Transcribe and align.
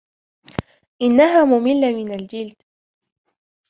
انها 1.01 1.45
مملة 1.45 1.89
من 1.91 2.13
الجلد. 2.19 2.55